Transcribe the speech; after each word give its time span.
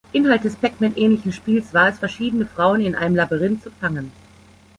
Inhalt 0.13 0.43
des 0.45 0.55
Pac-Man-ähnlichen 0.55 1.31
Spiels 1.31 1.75
war 1.75 1.87
es, 1.87 1.99
verschiedene 1.99 2.47
Frauen 2.47 2.81
in 2.81 2.95
einem 2.95 3.13
Labyrinth 3.15 3.61
zu 3.61 3.69
fangen. 3.69 4.11